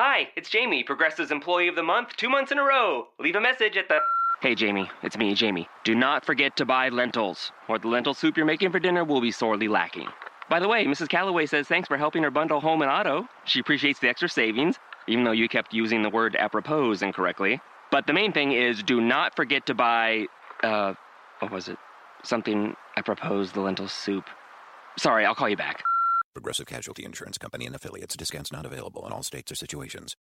[0.00, 3.08] Hi, it's Jamie, Progressive's Employee of the Month, two months in a row.
[3.18, 3.98] Leave a message at the.
[4.40, 5.68] Hey, Jamie, it's me, Jamie.
[5.82, 9.20] Do not forget to buy lentils, or the lentil soup you're making for dinner will
[9.20, 10.06] be sorely lacking.
[10.48, 11.08] By the way, Mrs.
[11.08, 13.26] Calloway says thanks for helping her bundle home and auto.
[13.44, 17.60] She appreciates the extra savings, even though you kept using the word apropos incorrectly.
[17.90, 20.26] But the main thing is do not forget to buy,
[20.62, 20.94] uh,
[21.40, 21.78] what was it?
[22.22, 24.26] Something apropos the lentil soup.
[24.96, 25.82] Sorry, I'll call you back.
[26.38, 28.16] Progressive Casualty Insurance Company and affiliates.
[28.16, 30.14] Discounts not available in all states or situations.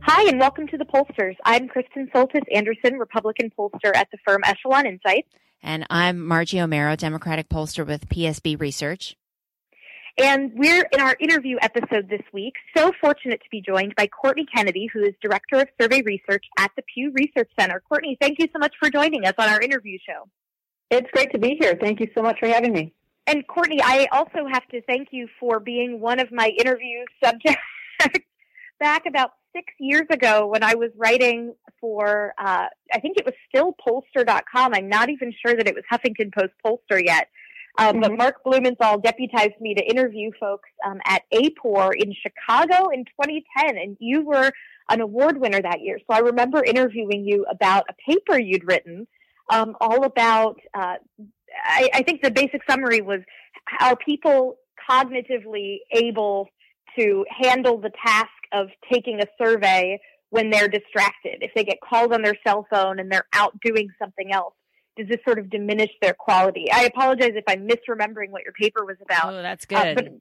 [0.00, 1.36] Hi, and welcome to the Pollsters.
[1.44, 5.28] I'm Kristen Soltis Anderson, Republican pollster at the firm Echelon Insights.
[5.62, 9.14] And I'm Margie Omero, Democratic pollster with PSB Research.
[10.18, 14.46] And we're in our interview episode this week, so fortunate to be joined by Courtney
[14.54, 17.82] Kennedy, who is Director of Survey Research at the Pew Research Center.
[17.88, 20.28] Courtney, thank you so much for joining us on our interview show.
[20.90, 21.78] It's great to be here.
[21.80, 22.92] Thank you so much for having me.
[23.26, 27.62] And Courtney, I also have to thank you for being one of my interview subjects
[28.80, 33.34] back about six years ago when I was writing for, uh, I think it was
[33.48, 34.74] still pollster.com.
[34.74, 37.28] I'm not even sure that it was Huffington Post Pollster yet.
[37.80, 38.00] Um, mm-hmm.
[38.00, 43.78] But Mark Blumenthal deputized me to interview folks um, at AAPOR in Chicago in 2010,
[43.78, 44.52] and you were
[44.90, 45.98] an award winner that year.
[45.98, 49.06] So I remember interviewing you about a paper you'd written
[49.48, 50.96] um, all about, uh,
[51.64, 53.20] I, I think the basic summary was
[53.80, 54.56] are people
[54.88, 56.48] cognitively able
[56.98, 61.38] to handle the task of taking a survey when they're distracted.
[61.40, 64.54] If they get called on their cell phone and they're out doing something else,
[65.00, 66.70] does this sort of diminish their quality?
[66.70, 69.32] I apologize if I'm misremembering what your paper was about.
[69.32, 70.20] Oh, that's uh, good.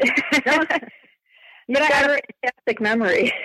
[0.00, 0.82] Uh, but,
[1.68, 3.32] but I have a fantastic memory.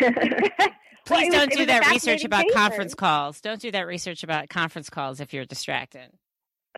[1.05, 2.53] Please well, don't was, do that research about paper.
[2.53, 3.41] conference calls.
[3.41, 6.11] Don't do that research about conference calls if you're distracted.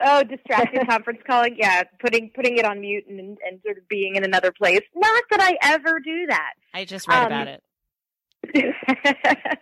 [0.02, 1.58] Oh, distracted conference calling.
[1.58, 4.82] Yeah, putting putting it on mute and, and sort of being in another place.
[4.96, 6.54] Not that I ever do that.
[6.74, 7.62] I just read um, about it.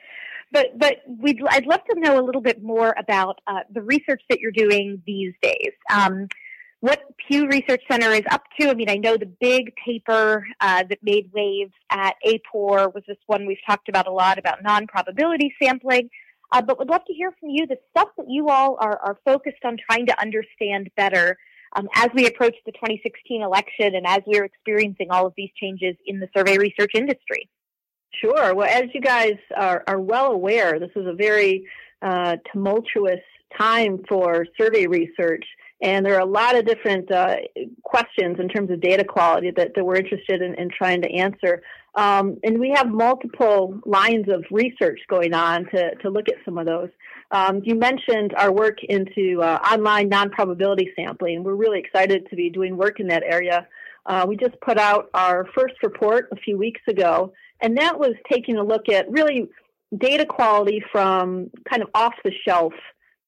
[0.52, 4.22] but but we'd I'd love to know a little bit more about uh, the research
[4.30, 5.74] that you're doing these days.
[5.94, 6.28] Um,
[6.82, 8.70] what Pew Research Center is up to.
[8.70, 13.18] I mean, I know the big paper uh, that made waves at AAPOR was this
[13.28, 16.10] one we've talked about a lot about non-probability sampling.
[16.52, 19.20] Uh, but would love to hear from you the stuff that you all are, are
[19.24, 21.38] focused on trying to understand better
[21.76, 25.96] um, as we approach the 2016 election and as we're experiencing all of these changes
[26.08, 27.50] in the survey research industry.
[28.12, 28.54] Sure.
[28.56, 31.66] Well, as you guys are, are well aware, this is a very
[32.02, 33.22] uh, tumultuous
[33.58, 35.46] time for survey research.
[35.82, 37.38] And there are a lot of different uh,
[37.84, 41.62] questions in terms of data quality that, that we're interested in, in trying to answer.
[41.96, 46.58] Um, and we have multiple lines of research going on to, to look at some
[46.58, 46.90] of those.
[47.32, 51.44] Um, you mentioned our work into uh, online non probability sampling.
[51.44, 53.68] We're really excited to be doing work in that area.
[54.06, 57.32] Uh, we just put out our first report a few weeks ago,
[57.62, 59.50] and that was taking a look at really
[59.98, 62.74] data quality from kind of off the shelf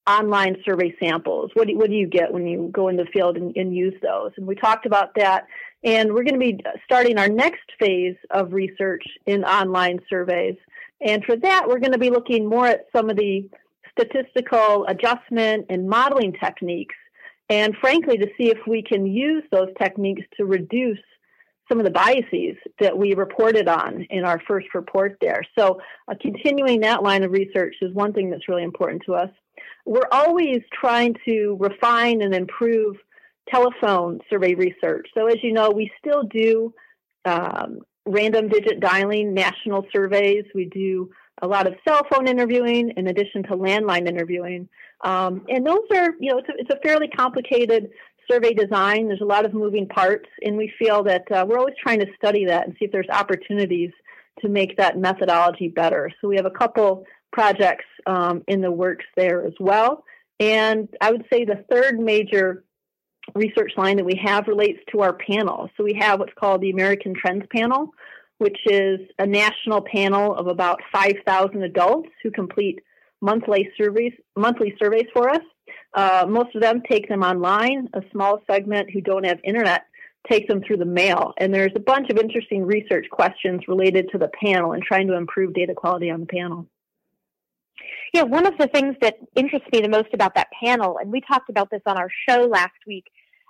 [0.08, 1.52] online survey samples.
[1.54, 3.94] What do, what do you get when you go in the field and, and use
[4.02, 4.32] those?
[4.38, 5.46] And we talked about that.
[5.84, 10.56] And we're going to be starting our next phase of research in online surveys.
[11.02, 13.50] And for that, we're going to be looking more at some of the
[13.92, 16.96] statistical adjustment and modeling techniques.
[17.50, 21.00] And frankly, to see if we can use those techniques to reduce
[21.70, 25.42] some of the biases that we reported on in our first report there.
[25.58, 29.30] So, uh, continuing that line of research is one thing that's really important to us.
[29.86, 32.98] We're always trying to refine and improve
[33.50, 35.08] telephone survey research.
[35.14, 36.74] So, as you know, we still do
[37.26, 40.46] um, random digit dialing national surveys.
[40.54, 44.70] We do a lot of cell phone interviewing in addition to landline interviewing.
[45.04, 47.90] Um, and those are, you know, it's a, it's a, fairly complicated
[48.30, 49.08] survey design.
[49.08, 52.08] There's a lot of moving parts, and we feel that uh, we're always trying to
[52.16, 53.92] study that and see if there's opportunities
[54.42, 56.12] to make that methodology better.
[56.20, 60.04] So we have a couple projects um, in the works there as well.
[60.40, 62.64] And I would say the third major
[63.36, 65.70] research line that we have relates to our panel.
[65.78, 67.90] So we have what's called the American Trends Panel,
[68.40, 72.80] which is a national panel of about 5,000 adults who complete
[73.22, 75.42] monthly surveys monthly surveys for us.
[75.94, 77.90] Uh, most of them take them online.
[77.94, 79.86] A small segment who don't have internet
[80.30, 81.34] take them through the mail.
[81.38, 85.16] And there's a bunch of interesting research questions related to the panel and trying to
[85.16, 86.68] improve data quality on the panel.
[88.14, 91.22] Yeah, one of the things that interests me the most about that panel, and we
[91.22, 93.06] talked about this on our show last week,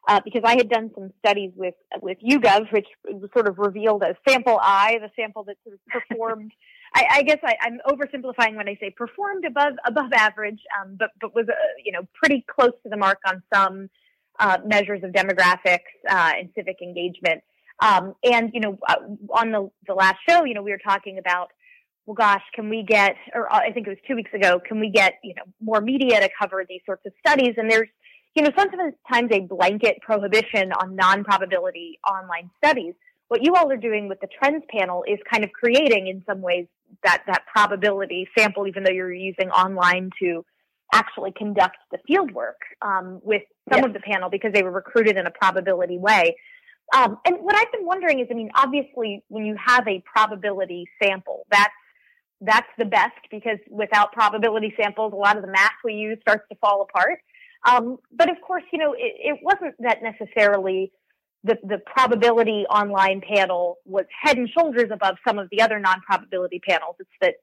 [0.07, 2.87] uh, because I had done some studies with with YouGov, which
[3.33, 6.51] sort of revealed a sample I, the sample that sort of performed.
[6.93, 11.11] I, I, guess I, am oversimplifying when I say performed above above average, um, but
[11.19, 11.53] but was uh,
[11.83, 13.89] you know pretty close to the mark on some
[14.39, 17.43] uh, measures of demographics uh, and civic engagement.
[17.79, 18.95] Um, and you know, uh,
[19.31, 21.51] on the the last show, you know, we were talking about,
[22.05, 24.79] well, gosh, can we get, or uh, I think it was two weeks ago, can
[24.79, 27.53] we get you know more media to cover these sorts of studies?
[27.57, 27.89] And there's
[28.35, 32.93] you know, sometimes a blanket prohibition on non-probability online studies.
[33.27, 36.41] What you all are doing with the trends panel is kind of creating in some
[36.41, 36.67] ways
[37.03, 40.45] that, that probability sample, even though you're using online to
[40.93, 43.87] actually conduct the field work um, with some yes.
[43.87, 46.35] of the panel because they were recruited in a probability way.
[46.93, 50.85] Um, and what I've been wondering is, I mean, obviously, when you have a probability
[51.01, 51.73] sample, that's
[52.41, 56.43] that's the best because without probability samples, a lot of the math we use starts
[56.49, 57.19] to fall apart.
[57.69, 60.91] Um, but of course, you know, it, it wasn't that necessarily
[61.43, 66.59] the, the probability online panel was head and shoulders above some of the other non-probability
[66.59, 66.95] panels.
[66.99, 67.35] It's that,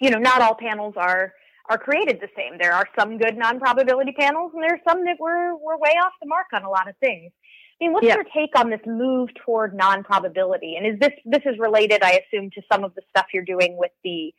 [0.00, 1.32] you know, not all panels are
[1.68, 2.58] are created the same.
[2.60, 6.12] There are some good non-probability panels, and there are some that were were way off
[6.20, 7.32] the mark on a lot of things.
[7.80, 8.14] I mean, what's yeah.
[8.14, 10.76] your take on this move toward non-probability?
[10.76, 13.76] And is this this is related, I assume, to some of the stuff you're doing
[13.76, 14.32] with the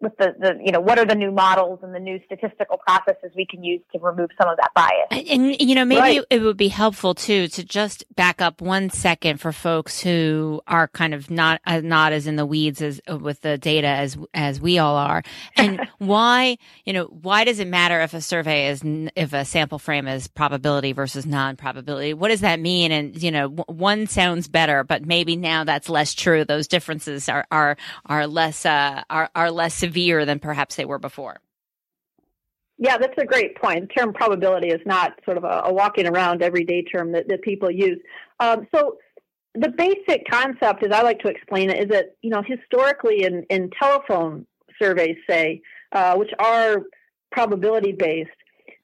[0.00, 3.32] with the, the you know what are the new models and the new statistical processes
[3.36, 5.28] we can use to remove some of that bias?
[5.30, 6.24] And, you know maybe right.
[6.30, 10.88] it would be helpful too to just back up one second for folks who are
[10.88, 14.16] kind of not uh, not as in the weeds as uh, with the data as
[14.34, 15.22] as we all are.
[15.56, 19.78] And why you know why does it matter if a survey is if a sample
[19.78, 22.14] frame is probability versus non-probability?
[22.14, 22.92] What does that mean?
[22.92, 26.44] And you know one sounds better but maybe now that's less true.
[26.44, 30.98] Those differences are are are less uh, are are less severe than perhaps they were
[30.98, 31.40] before.
[32.78, 33.88] Yeah, that's a great point.
[33.88, 37.42] The term probability is not sort of a, a walking around everyday term that, that
[37.42, 37.98] people use.
[38.38, 38.98] Um, so
[39.54, 43.44] the basic concept, as I like to explain it, is that you know historically in,
[43.50, 44.46] in telephone
[44.80, 46.82] surveys, say, uh, which are
[47.32, 48.30] probability based,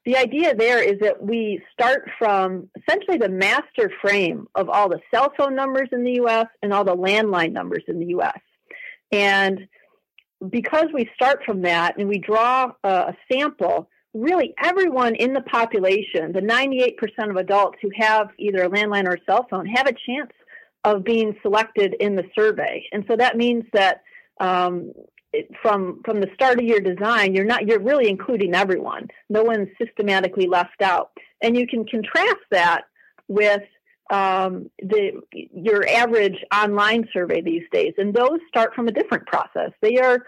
[0.04, 5.00] the idea there is that we start from essentially the master frame of all the
[5.14, 6.46] cell phone numbers in the U.S.
[6.62, 8.40] and all the landline numbers in the U.S.
[9.12, 9.68] And
[10.50, 16.32] because we start from that and we draw a, sample, really everyone in the population,
[16.32, 19.92] the 98% of adults who have either a landline or a cell phone, have a
[19.92, 20.32] chance
[20.84, 22.84] of being selected in the survey.
[22.92, 24.02] And so that means that
[24.40, 24.92] um,
[25.62, 29.08] from from the start of your design, you're not you're really including everyone.
[29.28, 32.82] No one's systematically left out, and you can contrast that
[33.28, 33.62] with
[34.12, 39.70] um, the your average online survey these days, and those start from a different process.
[39.80, 40.24] They are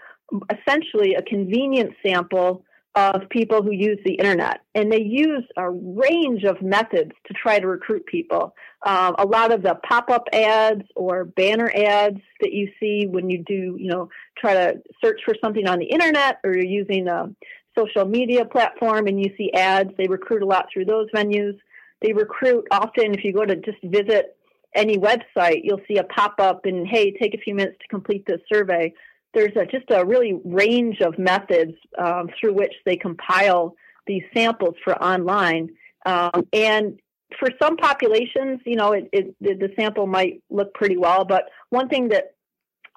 [0.51, 2.63] essentially a convenient sample
[2.95, 7.59] of people who use the internet, and they use a range of methods to try
[7.59, 8.55] to recruit people.
[8.85, 13.43] Um, a lot of the pop-up ads or banner ads that you see when you
[13.43, 17.29] do, you know, try to search for something on the internet, or you're using a
[17.77, 19.91] social media platform and you see ads.
[19.95, 21.57] They recruit a lot through those venues.
[22.01, 24.37] They recruit often if you go to just visit
[24.75, 28.25] any website, you'll see a pop up and hey, take a few minutes to complete
[28.27, 28.93] this survey.
[29.33, 33.75] There's a, just a really range of methods um, through which they compile
[34.05, 35.69] these samples for online.
[36.05, 36.99] Um, and
[37.39, 41.25] for some populations, you know, it, it, the sample might look pretty well.
[41.25, 42.35] But one thing that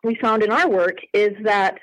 [0.04, 1.78] we found in our work is that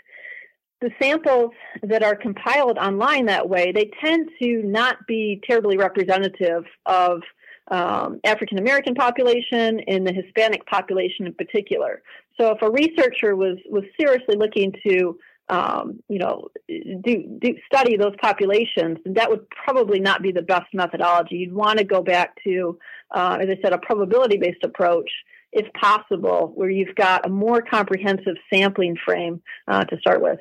[0.82, 1.52] the samples
[1.84, 7.22] that are compiled online that way, they tend to not be terribly representative of
[7.70, 12.02] um, African American population and the Hispanic population in particular.
[12.40, 15.20] So if a researcher was was seriously looking to
[15.50, 20.68] um, you know do, do study those populations, that would probably not be the best
[20.74, 21.38] methodology.
[21.38, 22.78] You'd want to go back to,
[23.12, 25.10] uh, as I said, a probability based approach
[25.54, 30.40] if possible, where you've got a more comprehensive sampling frame uh, to start with.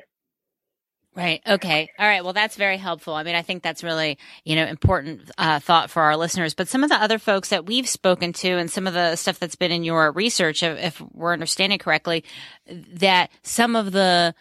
[1.17, 1.41] Right.
[1.47, 1.89] Okay.
[1.97, 2.23] All right.
[2.23, 3.15] Well, that's very helpful.
[3.15, 6.53] I mean, I think that's really, you know, important uh, thought for our listeners.
[6.53, 9.39] But some of the other folks that we've spoken to and some of the stuff
[9.39, 12.23] that's been in your research, if, if we're understanding correctly,
[12.67, 14.35] that some of the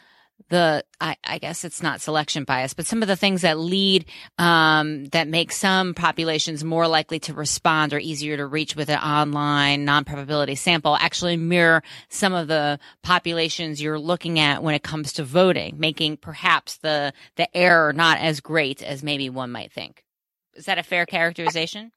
[0.49, 4.07] the I, I, guess it's not selection bias, but some of the things that lead
[4.38, 8.99] um, that make some populations more likely to respond or easier to reach with an
[8.99, 15.12] online non-probability sample actually mirror some of the populations you're looking at when it comes
[15.15, 20.05] to voting, making perhaps the the error not as great as maybe one might think.
[20.55, 21.93] is that a fair characterization?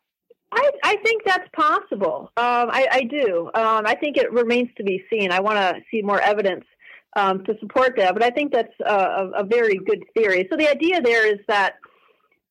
[0.51, 2.31] I, I think that's possible.
[2.35, 3.51] Um, I, I, do.
[3.53, 5.31] Um, I think it remains to be seen.
[5.31, 6.65] I want to see more evidence
[7.15, 10.47] um, to support that, but I think that's a, a, very good theory.
[10.49, 11.75] So the idea there is that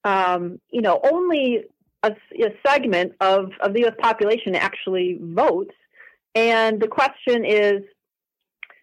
[0.05, 1.65] um, you know only
[2.03, 3.95] a, a, segment of, of the U.S.
[4.01, 5.75] population actually votes,
[6.35, 7.83] and the question is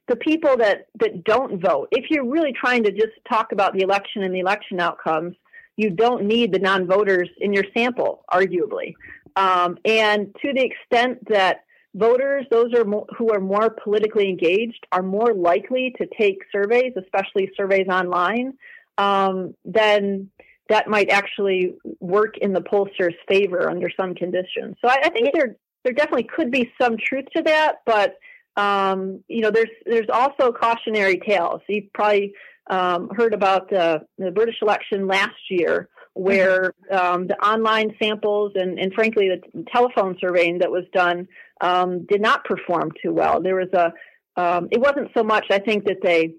[0.08, 1.88] the people that, that don't vote.
[1.92, 5.36] If you're really trying to just talk about the election and the election outcomes,
[5.78, 8.94] you don't need the non-voters in your sample, arguably.
[9.36, 11.66] Um, and to the extent that
[11.96, 16.94] voters, those are more, who are more politically engaged, are more likely to take surveys,
[16.98, 18.54] especially surveys online,
[18.98, 20.30] um, then
[20.70, 24.76] that might actually work in the pollster's favor under some conditions.
[24.84, 28.18] So I, I think there there definitely could be some truth to that, but
[28.58, 31.62] um, you know, there's there's also cautionary tales.
[31.68, 32.34] You've probably
[32.68, 38.80] um, heard about the, the British election last year, where um, the online samples and,
[38.80, 41.28] and frankly the telephone surveying that was done
[41.62, 43.42] um, did not perform too well.
[43.42, 43.94] There was a
[44.38, 46.36] um, it wasn't so much I think that they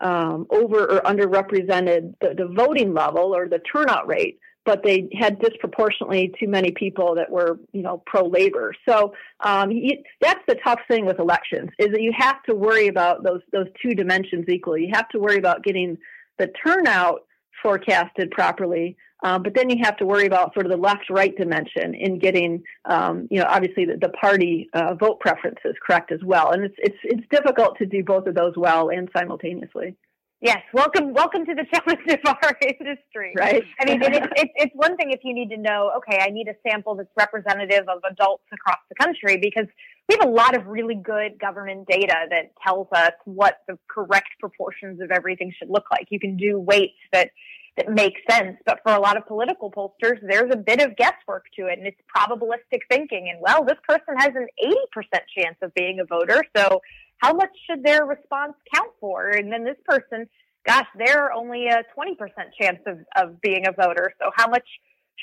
[0.00, 5.40] um, over or underrepresented the, the voting level or the turnout rate, but they had
[5.40, 8.74] disproportionately too many people that were, you know, pro-labor.
[8.88, 12.88] So um, you, that's the tough thing with elections is that you have to worry
[12.88, 14.82] about those those two dimensions equally.
[14.86, 15.98] You have to worry about getting
[16.38, 17.20] the turnout
[17.62, 21.94] forecasted properly, um, but then you have to worry about sort of the left-right dimension
[21.94, 26.52] in getting, um, you know, obviously the, the party uh, vote preferences correct as well.
[26.52, 29.96] And it's it's it's difficult to do both of those well and simultaneously.
[30.42, 33.34] Yes, welcome, welcome to the challenge of our industry.
[33.36, 33.62] Right.
[33.78, 36.48] I mean, it, it, it's one thing if you need to know, okay, I need
[36.48, 39.66] a sample that's representative of adults across the country because
[40.08, 44.30] we have a lot of really good government data that tells us what the correct
[44.40, 46.06] proportions of everything should look like.
[46.08, 47.30] You can do weights that
[47.76, 51.44] that makes sense, but for a lot of political pollsters, there's a bit of guesswork
[51.56, 53.28] to it, and it's probabilistic thinking.
[53.30, 56.80] And well, this person has an 80% chance of being a voter, so
[57.18, 59.28] how much should their response count for?
[59.28, 60.26] And then this person,
[60.66, 62.16] gosh, they're only a 20%
[62.60, 64.12] chance of, of being a voter.
[64.20, 64.66] So how much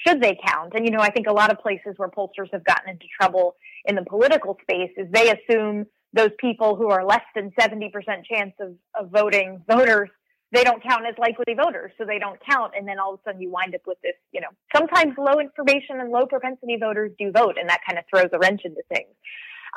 [0.06, 0.74] should they count?
[0.76, 3.56] And, you know, I think a lot of places where pollsters have gotten into trouble
[3.86, 7.92] in the political space is they assume those people who are less than 70%
[8.32, 10.10] chance of, of voting voters,
[10.52, 11.92] they don't count as likely voters.
[11.98, 12.74] So they don't count.
[12.78, 15.40] And then all of a sudden you wind up with this, you know, sometimes low
[15.40, 17.58] information and low propensity voters do vote.
[17.60, 19.14] And that kind of throws a wrench into things.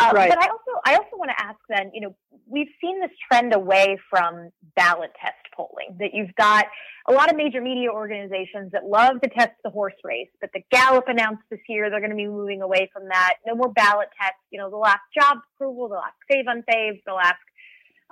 [0.00, 0.30] Uh, right.
[0.30, 2.14] But I also, I also want to ask then, you know,
[2.46, 6.66] we've seen this trend away from ballot test polling, that you've got
[7.08, 10.62] a lot of major media organizations that love to test the horse race, but the
[10.70, 13.34] Gallup announced this year they're going to be moving away from that.
[13.46, 14.40] No more ballot tests.
[14.50, 17.40] You know, they'll ask job approval, they'll ask save unsaves, they'll ask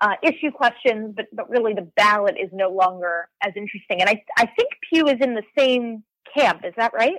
[0.00, 4.00] uh, issue questions, but, but really the ballot is no longer as interesting.
[4.00, 6.04] And I, I think Pew is in the same
[6.36, 6.64] camp.
[6.64, 7.16] Is that right?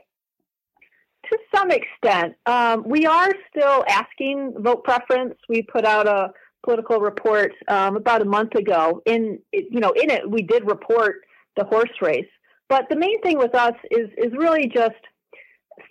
[1.29, 5.35] To some extent, um, we are still asking vote preference.
[5.49, 6.31] We put out a
[6.63, 9.01] political report um, about a month ago.
[9.05, 11.21] In you know, in it, we did report
[11.57, 12.29] the horse race.
[12.69, 14.95] But the main thing with us is is really just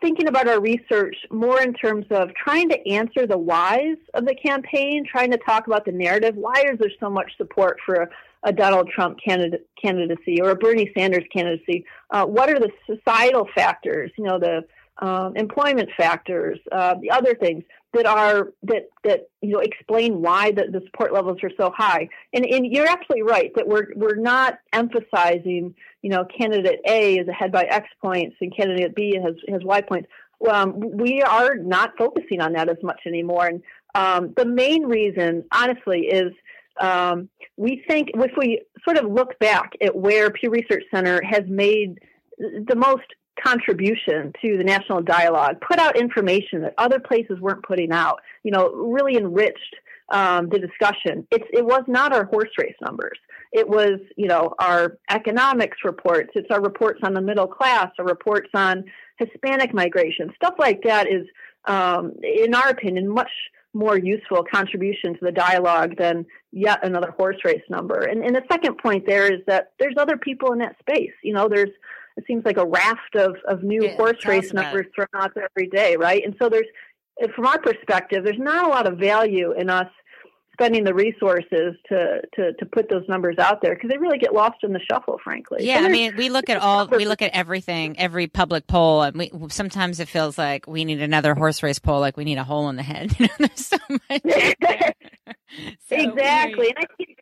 [0.00, 4.35] thinking about our research more in terms of trying to answer the whys of the
[4.35, 6.35] campaign, trying to talk about the narrative.
[6.37, 8.09] Why is there so much support for
[8.42, 11.85] a, Donald Trump candidacy or a Bernie Sanders candidacy?
[12.11, 14.11] Uh, what are the societal factors?
[14.16, 14.64] You know, the
[15.04, 17.62] um, employment factors, uh, the other things
[17.95, 22.09] that are that that you know explain why the, the support levels are so high.
[22.33, 27.28] And, and you're absolutely right that we're we're not emphasizing you know candidate A is
[27.28, 30.09] ahead by X points and candidate B has has Y points.
[30.49, 33.47] Um, we are not focusing on that as much anymore.
[33.47, 33.62] And
[33.95, 36.33] um, the main reason, honestly, is
[36.80, 41.42] um, we think if we sort of look back at where Pew Research Center has
[41.49, 41.99] made
[42.38, 43.07] the most
[43.42, 48.50] contribution to the national dialogue, put out information that other places weren't putting out, you
[48.50, 49.76] know, really enriched
[50.11, 51.26] um, the discussion.
[51.30, 53.18] It's, it was not our horse race numbers.
[53.52, 56.30] It was, you know, our economics reports.
[56.35, 58.85] It's our reports on the middle class, our reports on
[59.18, 60.33] Hispanic migration.
[60.37, 61.26] Stuff like that is,
[61.66, 63.30] um, in our opinion, much
[63.75, 68.00] more useful contribution to the dialogue than yet another horse race number.
[68.00, 71.12] And, and the second point there is that there's other people in that space.
[71.23, 71.71] You know, there's
[72.18, 75.68] it seems like a raft of, of new horse race numbers thrown out there every
[75.68, 76.22] day, right?
[76.25, 76.66] And so there's,
[77.34, 79.87] from our perspective, there's not a lot of value in us
[80.52, 84.34] spending the resources to to to put those numbers out there because they really get
[84.34, 85.58] lost in the shuffle frankly.
[85.60, 89.16] Yeah i mean we look at all we look at everything every public poll and
[89.16, 92.44] we sometimes it feels like we need another horse race poll like we need a
[92.44, 93.14] hole in the head.
[93.20, 94.22] You know there's so much.
[95.88, 97.16] So exactly and i think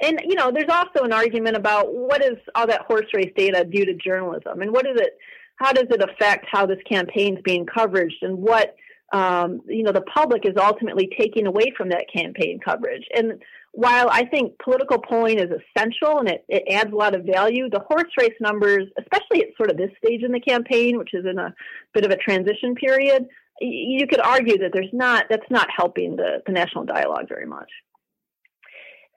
[0.00, 3.64] and you know, there's also an argument about what is all that horse race data
[3.64, 5.18] do to journalism, and what is it?
[5.60, 8.74] how does it affect how this campaign is being covered and what
[9.12, 13.04] um, you know the public is ultimately taking away from that campaign coverage.
[13.14, 13.42] And
[13.72, 17.68] while I think political polling is essential and it, it adds a lot of value,
[17.68, 21.24] the horse race numbers, especially at sort of this stage in the campaign, which is
[21.26, 21.54] in a
[21.92, 23.26] bit of a transition period,
[23.60, 27.70] you could argue that there's not that's not helping the, the national dialogue very much.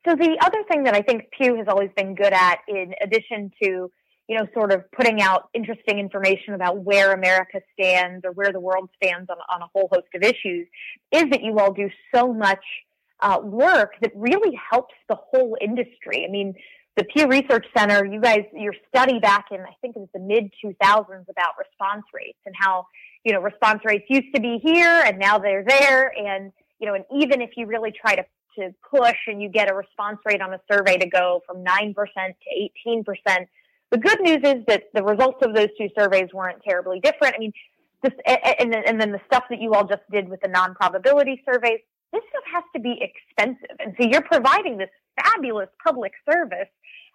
[0.05, 3.51] So the other thing that I think Pew has always been good at, in addition
[3.63, 3.89] to
[4.27, 8.59] you know, sort of putting out interesting information about where America stands or where the
[8.59, 10.67] world stands on, on a whole host of issues,
[11.11, 12.63] is that you all do so much
[13.19, 16.25] uh, work that really helps the whole industry.
[16.27, 16.53] I mean,
[16.95, 20.19] the Pew Research Center, you guys, your study back in, I think it was the
[20.19, 22.85] mid 2000s about response rates and how,
[23.23, 26.13] you know, response rates used to be here and now they're there.
[26.15, 28.23] And, you know, and even if you really try to,
[28.57, 31.95] to push and you get a response rate on a survey to go from 9%
[31.95, 33.47] to 18%,
[33.91, 37.35] the good news is that the results of those two surveys weren't terribly different.
[37.35, 37.53] I mean,
[38.01, 41.79] this, and, and then the stuff that you all just did with the non-probability surveys,
[42.11, 43.77] this stuff has to be expensive.
[43.79, 44.89] And so you're providing this
[45.21, 46.67] fabulous public service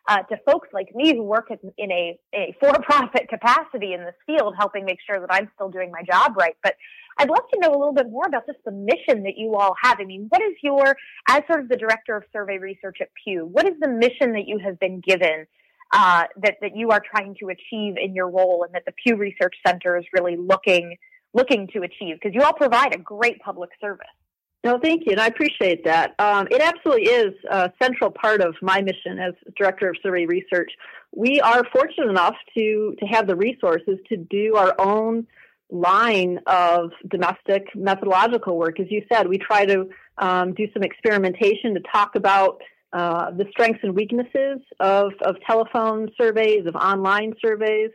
[0.09, 4.55] uh, to folks like me who work in a, a for-profit capacity in this field,
[4.59, 6.57] helping make sure that I'm still doing my job right.
[6.63, 6.75] But
[7.19, 9.75] I'd love to know a little bit more about just the mission that you all
[9.83, 9.99] have.
[10.01, 10.97] I mean, what is your,
[11.29, 14.45] as sort of the director of survey research at Pew, what is the mission that
[14.47, 15.47] you have been given
[15.93, 19.17] uh, that that you are trying to achieve in your role, and that the Pew
[19.17, 20.97] Research Center is really looking
[21.35, 22.17] looking to achieve?
[22.21, 24.07] Because you all provide a great public service.
[24.65, 26.15] No, thank you, and I appreciate that.
[26.19, 30.73] Um, it absolutely is a central part of my mission as director of survey research.
[31.15, 35.27] We are fortunate enough to to have the resources to do our own
[35.71, 38.81] line of domestic methodological work.
[38.81, 39.89] As you said, we try to
[40.19, 42.61] um, do some experimentation to talk about
[42.93, 47.91] uh, the strengths and weaknesses of, of telephone surveys, of online surveys.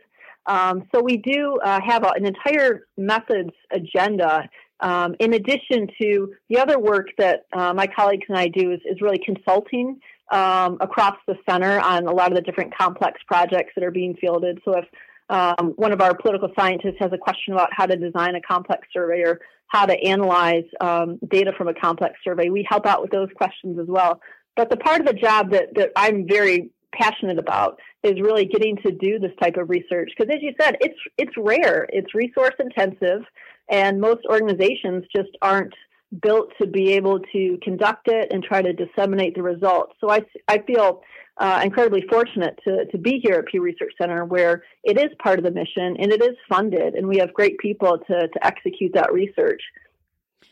[0.46, 4.48] Um, so we do uh, have an entire methods agenda.
[4.84, 8.80] Um, in addition to the other work that uh, my colleagues and I do is,
[8.84, 9.98] is really consulting
[10.30, 14.14] um, across the center on a lot of the different complex projects that are being
[14.20, 14.60] fielded.
[14.62, 14.84] So if
[15.30, 18.86] um, one of our political scientists has a question about how to design a complex
[18.92, 23.10] survey or how to analyze um, data from a complex survey, we help out with
[23.10, 24.20] those questions as well.
[24.54, 28.76] But the part of the job that, that I'm very passionate about is really getting
[28.84, 32.54] to do this type of research because as you said it's it's rare it's resource
[32.60, 33.24] intensive
[33.68, 35.74] and most organizations just aren't
[36.22, 39.94] built to be able to conduct it and try to disseminate the results.
[40.00, 41.02] So i, I feel
[41.38, 45.38] uh, incredibly fortunate to, to be here at pew research center where it is part
[45.38, 48.92] of the mission and it is funded and we have great people to, to execute
[48.94, 49.60] that research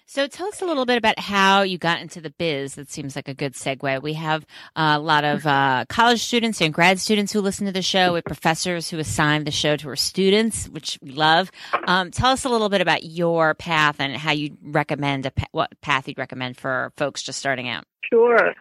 [0.07, 2.74] so tell us a little bit about how you got into the biz.
[2.74, 4.02] That seems like a good segue.
[4.02, 4.44] We have
[4.76, 8.14] a lot of uh, college students and grad students who listen to the show.
[8.14, 11.50] Have professors who assign the show to our students, which we love.
[11.87, 15.70] Um, tell us a little bit about your path and how you recommend a what
[15.81, 17.85] path you'd recommend for folks just starting out.
[18.12, 18.52] Sure.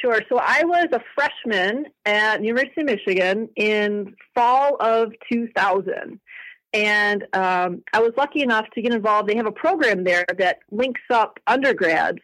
[0.00, 0.20] Sure.
[0.28, 6.20] So I was a freshman at University of Michigan in fall of 2000.
[6.72, 9.28] And um, I was lucky enough to get involved.
[9.28, 12.20] They have a program there that links up undergrads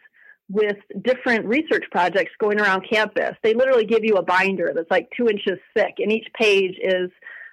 [0.49, 3.35] with different research projects going around campus.
[3.43, 7.09] They literally give you a binder that's like two inches thick, and each page is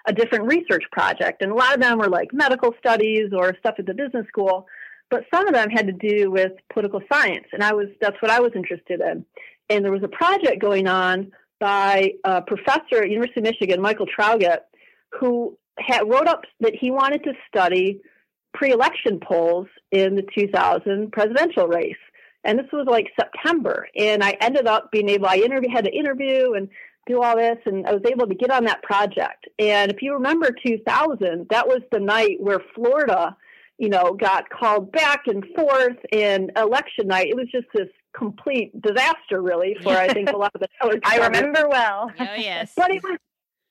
[0.07, 1.43] a different research project.
[1.43, 4.67] And a lot of them were like medical studies or stuff at the business school,
[5.11, 8.31] but some of them had to do with political science, and I was that's what
[8.31, 9.25] I was interested in.
[9.71, 14.07] And there was a project going on by a professor at University of Michigan, Michael
[14.07, 14.61] Traugott,
[15.19, 18.01] who had, wrote up that he wanted to study
[18.55, 21.97] pre-election polls in the 2000 presidential race.
[22.45, 23.87] And this was like September.
[23.97, 26.69] And I ended up being able, I interview, had to interview and
[27.07, 27.59] do all this.
[27.67, 29.47] And I was able to get on that project.
[29.59, 33.37] And if you remember 2000, that was the night where Florida,
[33.79, 37.29] you know, got called back and forth and election night.
[37.29, 40.69] It was just this complete disaster, really, for I think a lot of the.
[41.05, 42.11] I remember well.
[42.19, 42.73] Oh yes.
[42.77, 43.19] but it was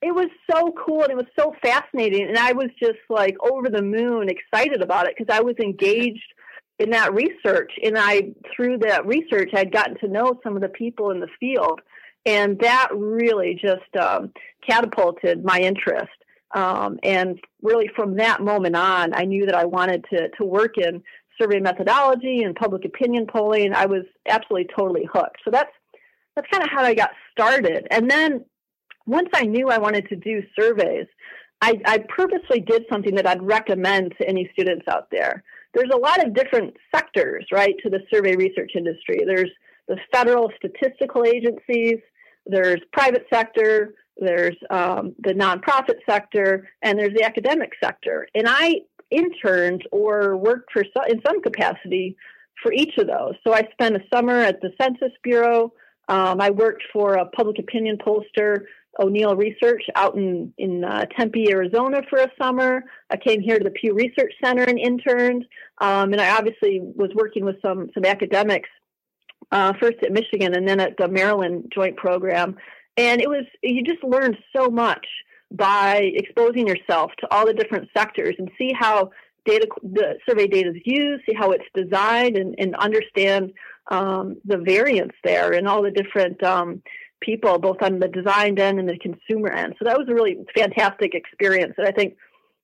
[0.04, 2.28] it was so cool and it was so fascinating.
[2.28, 6.34] And i was just like over the moon excited about it because i was engaged
[6.80, 7.72] in that research.
[7.84, 11.30] And i through that research i'd gotten to know some of the people in the
[11.40, 11.82] field.
[12.26, 14.32] And that really just um,
[14.66, 16.12] catapulted my interest.
[16.56, 20.78] Um, and really from that moment on i knew that i wanted to, to work
[20.78, 21.02] in
[21.42, 23.74] survey methodology and public opinion polling.
[23.74, 25.38] I was absolutely totally hooked.
[25.44, 25.72] So that's
[26.36, 27.88] that's kind of how i got started.
[27.90, 28.46] And then
[29.06, 31.08] once I knew I wanted to do surveys,
[31.62, 35.44] I, I purposely did something that I'd recommend to any students out there.
[35.74, 39.22] There's a lot of different sectors, right, to the survey research industry.
[39.26, 39.50] There's
[39.88, 42.00] the federal statistical agencies,
[42.46, 48.28] there's private sector, there's um, the nonprofit sector, and there's the academic sector.
[48.36, 52.16] And I interned or worked for in some capacity
[52.62, 53.34] for each of those.
[53.46, 55.74] So I spent a summer at the Census Bureau.
[56.08, 58.66] Um, I worked for a public opinion pollster,
[59.00, 62.84] O'Neill Research, out in in uh, Tempe, Arizona, for a summer.
[63.10, 65.46] I came here to the Pew Research Center and interned.
[65.80, 68.70] Um, and I obviously was working with some some academics
[69.52, 72.56] uh, first at Michigan and then at the Maryland Joint Program.
[72.98, 75.06] And it was you just learned so much
[75.52, 79.12] by exposing yourself to all the different sectors and see how
[79.46, 83.52] data the survey data is used, see how it's designed, and, and understand
[83.92, 86.82] um, the variance there and all the different um,
[87.24, 89.76] people, both on the design end and the consumer end.
[89.80, 92.16] So that was a really fantastic experience that I think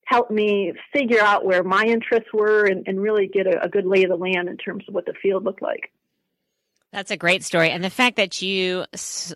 [0.05, 3.85] helped me figure out where my interests were and, and really get a, a good
[3.85, 5.91] lay of the land in terms of what the field looked like.
[6.91, 7.69] That's a great story.
[7.69, 9.31] And the fact that you s-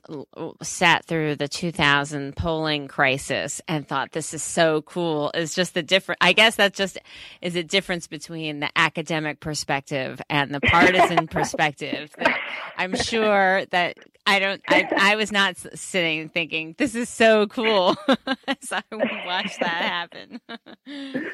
[0.64, 5.84] sat through the 2000 polling crisis and thought this is so cool is just the
[5.84, 6.98] different, I guess that's just
[7.42, 12.10] is a difference between the academic perspective and the partisan perspective.
[12.76, 17.96] I'm sure that I don't, I, I was not sitting thinking, this is so cool
[18.48, 18.82] as I
[19.26, 20.42] watched that happen.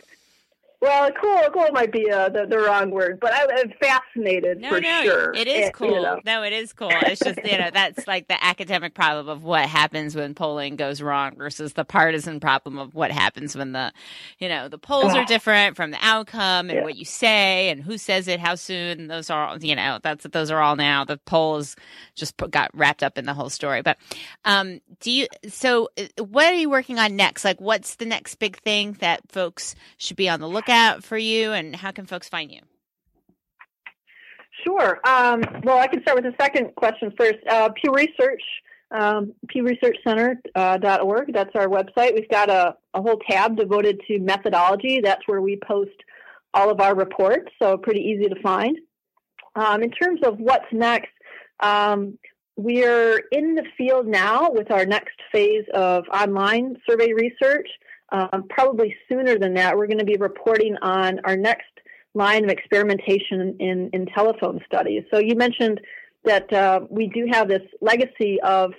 [0.82, 4.70] Well, cool, cool might be uh, the, the wrong word, but I, am fascinated no,
[4.70, 5.34] for no, sure.
[5.34, 5.90] It is it, cool.
[5.90, 6.22] You know.
[6.26, 6.90] No, it is cool.
[6.90, 11.02] It's just you know that's like the academic problem of what happens when polling goes
[11.02, 13.92] wrong versus the partisan problem of what happens when the,
[14.40, 16.84] you know, the polls are different from the outcome and Yeah.
[16.84, 19.08] what you say and who says it, how soon.
[19.08, 21.76] Those are you know that's those are all now the polls
[22.16, 23.82] just put, got wrapped up in the whole story.
[23.82, 23.98] But
[24.46, 25.28] um, do you?
[25.50, 27.44] So uh, what are you working on next?
[27.44, 30.69] Like, what's the next big thing that folks should be on the lookout
[31.02, 32.62] for you, and how can folks find you?
[34.64, 35.00] Sure.
[35.08, 37.38] Um, well, I can start with the second question first.
[37.50, 38.42] Uh, Pew Research,
[38.92, 41.30] um, pewresearchcenter.org.
[41.30, 42.14] Uh, that's our website.
[42.14, 45.00] We've got a, a whole tab devoted to methodology.
[45.02, 45.92] That's where we post
[46.54, 48.78] all of our reports, so pretty easy to find.
[49.56, 51.12] Um, in terms of what's next,
[51.62, 52.18] um,
[52.56, 57.70] we're in the field now with our next phase of online survey research.
[58.12, 61.68] Um, probably sooner than that, we're going to be reporting on our next
[62.14, 65.04] line of experimentation in, in telephone studies.
[65.12, 65.80] So you mentioned
[66.26, 68.74] that uh, we do have this legacy of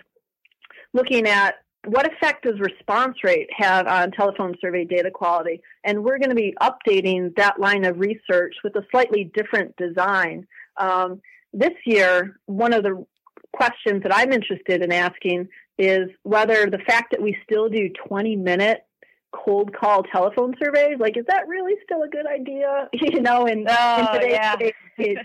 [0.93, 6.19] looking at what effect does response rate have on telephone survey data quality, and we're
[6.19, 10.47] going to be updating that line of research with a slightly different design.
[10.77, 11.23] Um,
[11.55, 13.07] this year, one of the
[13.53, 18.37] questions that I'm interested in asking is whether the fact that we still do 20
[18.37, 18.85] minute
[19.33, 22.89] cold call telephone surveys, like, is that really still a good idea?
[23.01, 25.23] You know, in, Oh, in today's yeah.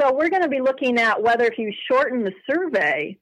[0.00, 3.16] So we're going to be looking at whether if you shorten the survey,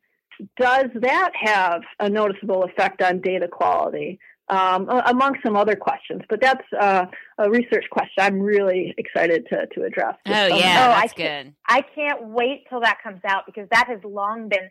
[0.58, 4.18] does that have a noticeable effect on data quality?
[4.50, 7.06] Um, among some other questions, but that's uh,
[7.38, 10.16] a research question I'm really excited to, to address.
[10.26, 10.60] Oh summer.
[10.60, 11.54] yeah, Oh, I that's can- good.
[11.66, 14.68] I can't wait till that comes out because that has long been.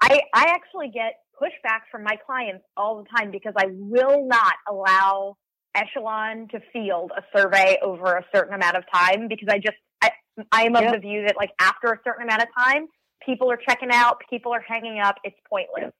[0.00, 4.54] I I actually get pushback from my clients all the time because I will not
[4.68, 5.36] allow
[5.74, 10.10] Echelon to field a survey over a certain amount of time because I just I
[10.52, 10.94] I am of Yep.
[10.94, 12.86] the view that like after a certain amount of time,
[13.24, 15.92] people are checking out, people are hanging up, it's pointless.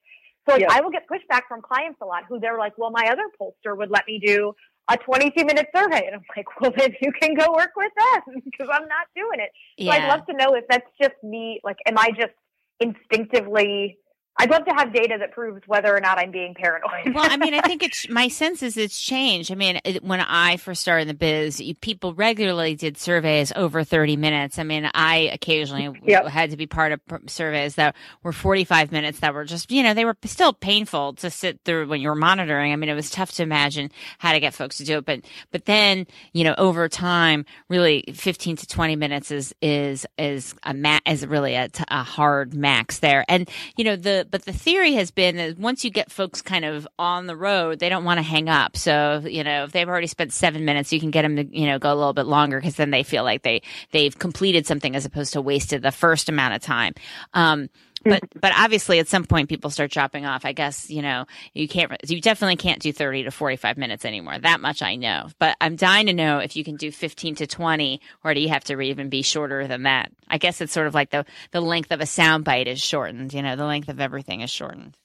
[0.47, 0.71] So like, Yep.
[0.71, 3.77] I will get pushback from clients a lot who they're like, well, my other pollster
[3.77, 4.53] would let me do
[4.89, 6.03] a 22 minute survey.
[6.07, 9.39] And I'm like, well, then you can go work with them because I'm not doing
[9.39, 9.51] it.
[9.83, 11.59] So I'd love to know if that's just me.
[11.63, 12.33] Like, am I just
[12.79, 13.97] instinctively?
[14.39, 17.13] I'd love to have data that proves whether or not I'm being paranoid.
[17.15, 19.51] well, I mean, I think it's my sense is it's changed.
[19.51, 23.51] I mean, it, when I first started in the biz, you, people regularly did surveys
[23.55, 24.59] over 30 minutes.
[24.59, 26.27] I mean, I occasionally Yep.
[26.27, 29.93] had to be part of surveys that were 45 minutes that were just, you know,
[29.93, 32.71] they were still painful to sit through when you were monitoring.
[32.71, 35.05] I mean, it was tough to imagine how to get folks to do it.
[35.05, 35.21] But,
[35.51, 40.73] but then, you know, over time, really 15 to 20 minutes is, is, is a
[40.73, 43.25] ma- is really a, t- a hard max there.
[43.27, 46.65] And, you know, the, but the theory has been that once you get folks kind
[46.65, 48.77] of on the road, they don't want to hang up.
[48.77, 51.67] So, you know, if they've already spent seven minutes, you can get them to, you
[51.67, 53.61] know, go a little bit longer because then they feel like they,
[53.91, 56.93] they've completed something as opposed to wasted the first amount of time.
[57.33, 57.69] Um,
[58.05, 58.09] Mm-hmm.
[58.31, 60.45] but but obviously at some point people start dropping off.
[60.45, 64.05] I guess you know you can't you definitely can't do thirty to forty five minutes
[64.05, 64.37] anymore.
[64.37, 65.29] That much I know.
[65.39, 68.49] But I'm dying to know if you can do fifteen to twenty, or do you
[68.49, 70.11] have to even be shorter than that?
[70.27, 73.33] I guess it's sort of like the the length of a sound bite is shortened.
[73.33, 74.95] You know, the length of everything is shortened.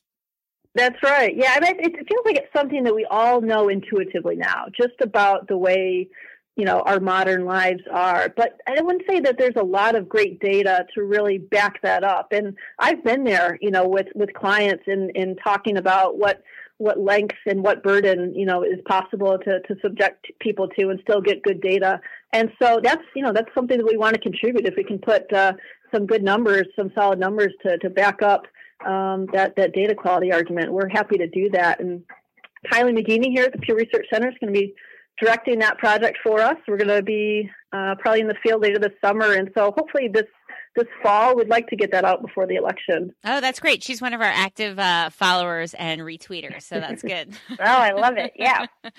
[0.75, 1.37] That's right.
[1.37, 5.01] Yeah, I mean, it feels like it's something that we all know intuitively now, just
[5.03, 6.09] about the way
[6.57, 8.33] you know our modern lives are.
[8.37, 12.05] But i wouldn't say that there's a lot of great data to really back that
[12.05, 12.33] up.
[12.33, 16.43] And i've been there you know with with clients in in talking about what
[16.79, 21.01] what length and what burden you know is possible to to subject people to and
[21.03, 22.01] still get good data.
[22.33, 24.67] And so that's you know that's something that we want to contribute.
[24.67, 25.53] If we can put uh,
[25.95, 28.47] some good numbers some solid numbers to to back up
[28.87, 31.81] um, that that data quality argument we're happy to do that.
[31.81, 32.03] And
[32.71, 34.75] Kyley McGeeney here at the Pew Research Center is going to be
[35.21, 36.57] directing that project for us.
[36.67, 40.09] We're going to be uh, probably in the field later this summer, and so hopefully
[40.09, 40.27] this
[40.75, 41.37] this fall.
[41.37, 43.15] We'd like to get that out before the election.
[43.25, 43.83] Oh, that's great.
[43.83, 47.37] She's one of our active uh, followers and retweeters, so that's good.
[47.51, 48.33] oh, I love it.
[48.37, 48.67] Yeah.
[48.85, 48.91] oh,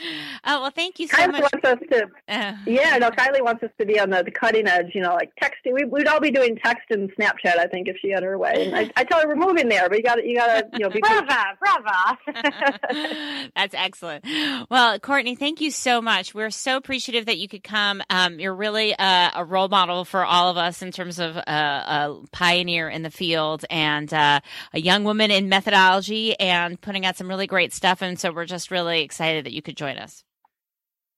[0.62, 1.54] well, thank you so Kyley much.
[1.54, 4.68] Wants us to, uh, yeah, no, Kyley wants us to be on the, the cutting
[4.68, 5.74] edge, you know, like texting.
[5.74, 8.54] We, would all be doing text and Snapchat, I think, if she had her way.
[8.68, 10.70] And I, I tell her we're moving there, but you got to, you got to,
[10.74, 13.50] you know, be brava, brava.
[13.56, 14.26] that's excellent.
[14.70, 16.34] Well, Courtney, thank you so much.
[16.34, 18.02] We're so appreciative that you could come.
[18.10, 21.63] Um, you're really uh, a role model for all of us in terms of uh,
[21.64, 24.40] a pioneer in the field and uh,
[24.74, 28.02] a young woman in methodology and putting out some really great stuff.
[28.02, 30.24] And so we're just really excited that you could join us.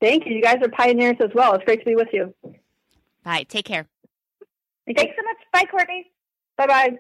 [0.01, 0.35] Thank you.
[0.35, 1.53] You guys are pioneers as well.
[1.55, 2.33] It's great to be with you.
[3.23, 3.45] Bye.
[3.47, 3.87] Take care.
[4.85, 5.37] Thanks so much.
[5.51, 6.11] Bye, Courtney.
[6.57, 6.97] Bye bye.